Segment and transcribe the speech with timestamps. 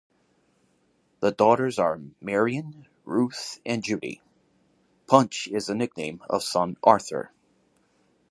[1.19, 4.23] The daughters are Marian, Ruth and Judy;
[5.05, 7.31] Punch is the nickname of son Arthur.